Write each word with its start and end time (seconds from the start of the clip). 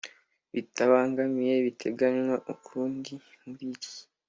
Bitabangamiye 0.53 1.53
ibiteganywa 1.61 2.35
ukundi 2.53 3.11
muri 3.43 3.65
iri 3.71 3.89